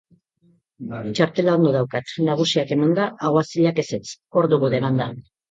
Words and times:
Txartela 1.19 1.53
ondo 1.57 1.73
daukat, 1.75 2.15
nagusiak 2.31 2.73
emanda, 2.77 3.07
aguazilak 3.31 3.83
ezetz, 3.85 4.03
hor 4.41 4.51
dugu 4.57 4.73
demanda. 4.79 5.11